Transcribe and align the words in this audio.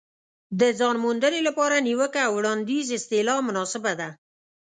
د 0.59 0.61
ځان 0.79 0.95
موندنې 1.03 1.41
لپاره 1.47 1.83
نیوکه 1.87 2.19
او 2.27 2.31
وړاندیز 2.37 2.87
اصطلاح 2.97 3.39
مناسبه 3.47 3.93
ده. 3.99 4.09